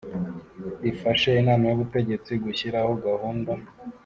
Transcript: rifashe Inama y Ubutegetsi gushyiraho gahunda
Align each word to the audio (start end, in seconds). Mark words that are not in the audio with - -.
rifashe 0.83 1.29
Inama 1.41 1.63
y 1.67 1.73
Ubutegetsi 1.77 2.31
gushyiraho 2.43 2.91
gahunda 3.05 3.51